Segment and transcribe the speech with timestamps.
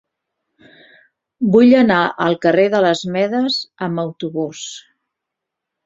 [1.57, 4.69] Vull anar al carrer de les Medes amb autobús.